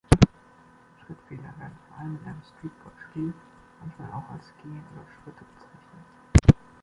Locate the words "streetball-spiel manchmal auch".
2.41-4.31